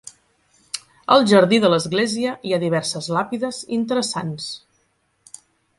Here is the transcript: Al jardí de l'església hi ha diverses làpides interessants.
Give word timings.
Al 1.15 1.25
jardí 1.33 1.59
de 1.65 1.71
l'església 1.73 2.33
hi 2.49 2.57
ha 2.57 2.61
diverses 2.65 3.13
làpides 3.19 3.63
interessants. 3.81 4.51